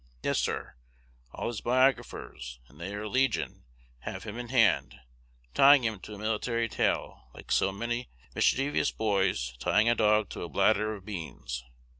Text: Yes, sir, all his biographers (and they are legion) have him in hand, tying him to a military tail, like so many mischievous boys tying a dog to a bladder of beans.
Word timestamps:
Yes, 0.23 0.39
sir, 0.39 0.77
all 1.31 1.45
his 1.45 1.61
biographers 1.61 2.59
(and 2.67 2.81
they 2.81 2.95
are 2.95 3.07
legion) 3.07 3.65
have 3.99 4.23
him 4.23 4.35
in 4.39 4.47
hand, 4.49 4.99
tying 5.53 5.83
him 5.83 5.99
to 5.99 6.15
a 6.15 6.17
military 6.17 6.67
tail, 6.67 7.29
like 7.35 7.51
so 7.51 7.71
many 7.71 8.09
mischievous 8.33 8.89
boys 8.91 9.53
tying 9.59 9.87
a 9.87 9.93
dog 9.93 10.29
to 10.29 10.41
a 10.41 10.49
bladder 10.49 10.95
of 10.95 11.05
beans. 11.05 11.63